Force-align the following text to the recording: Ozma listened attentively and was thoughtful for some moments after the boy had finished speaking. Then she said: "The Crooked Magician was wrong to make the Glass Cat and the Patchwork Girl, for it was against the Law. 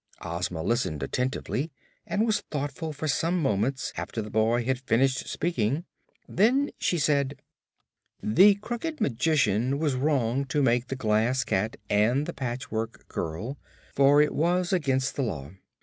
Ozma 0.23 0.63
listened 0.63 1.03
attentively 1.03 1.71
and 2.07 2.25
was 2.25 2.41
thoughtful 2.49 2.91
for 2.91 3.07
some 3.07 3.39
moments 3.39 3.93
after 3.95 4.19
the 4.19 4.31
boy 4.31 4.65
had 4.65 4.79
finished 4.79 5.27
speaking. 5.27 5.85
Then 6.27 6.71
she 6.79 6.97
said: 6.97 7.39
"The 8.19 8.55
Crooked 8.55 8.99
Magician 8.99 9.77
was 9.77 9.93
wrong 9.93 10.45
to 10.45 10.63
make 10.63 10.87
the 10.87 10.95
Glass 10.95 11.43
Cat 11.43 11.77
and 11.87 12.25
the 12.25 12.33
Patchwork 12.33 13.07
Girl, 13.09 13.59
for 13.93 14.23
it 14.23 14.33
was 14.33 14.73
against 14.73 15.15
the 15.15 15.21
Law. 15.21 15.51